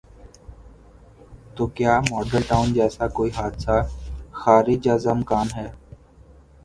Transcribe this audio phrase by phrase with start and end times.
[1.55, 3.77] تو کیا ماڈل ٹاؤن جیسا کوئی حادثہ
[4.41, 5.67] خارج از امکان ہے؟